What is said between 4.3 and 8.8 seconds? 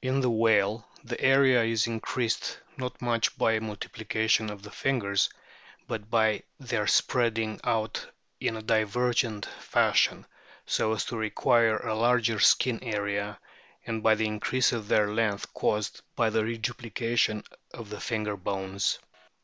of the fingers, but by their spreading out in a